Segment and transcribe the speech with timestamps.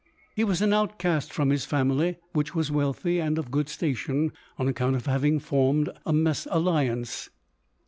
[0.35, 4.67] He was an outcast from his family, which was wealthy and of good station, on
[4.67, 7.29] account of having formed a mes alliance.